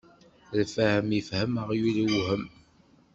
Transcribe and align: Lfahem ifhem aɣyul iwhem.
Lfahem 0.59 1.09
ifhem 1.19 1.53
aɣyul 1.61 1.95
iwhem. 2.15 2.43